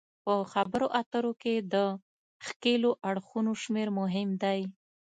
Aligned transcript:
په 0.25 0.33
خبرو 0.51 0.87
اترو 1.01 1.33
کې 1.41 1.55
د 1.73 1.75
ښکیلو 2.45 2.91
اړخونو 3.09 3.51
شمیر 3.63 3.87
مهم 3.99 4.29
دی 4.43 4.61